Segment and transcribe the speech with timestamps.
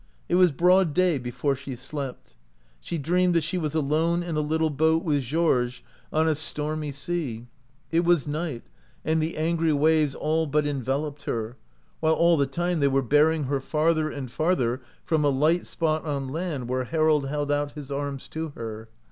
[0.27, 2.33] It was broad day before she slept.
[2.79, 6.87] She dreamed that she was alone in a little boat with Georges on a stormy
[6.87, 7.95] 149 OUT OF BOHEMIA sea.
[7.95, 8.63] It was night,
[9.05, 11.55] and the angry waves all but enveloped her,
[11.99, 16.03] while all the time they were bearing her farther and farther from a light spot
[16.03, 18.89] on land where Harold held out his arms to her.